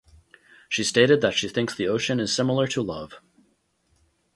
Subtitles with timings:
[0.67, 3.21] She stated that she thinks the ocean is similar to love.